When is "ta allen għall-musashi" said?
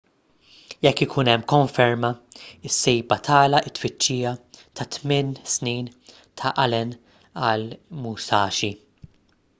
6.43-8.73